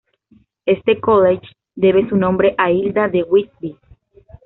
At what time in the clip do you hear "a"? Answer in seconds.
2.57-2.71